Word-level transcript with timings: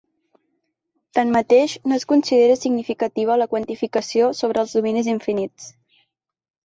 Tanmateix, 1.17 1.75
no 1.91 1.99
es 1.99 2.07
considera 2.13 2.57
significativa 2.61 3.37
la 3.43 3.49
quantificació 3.55 4.31
sobre 4.41 4.65
els 4.67 4.75
dominis 4.79 5.13
infinits. 5.15 5.69